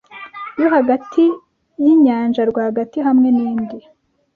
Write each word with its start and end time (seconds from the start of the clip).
yo 0.59 0.67
hagati 0.75 1.23
yinyanja 1.83 2.41
rwagati 2.51 2.97
hamwe 3.07 3.27
nindi 3.37 3.77